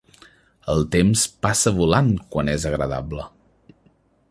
El 0.73 0.79
temps 0.95 1.25
passa 1.47 1.75
volant 1.81 2.09
quan 2.35 2.51
és 2.57 2.67
agradable. 2.73 3.29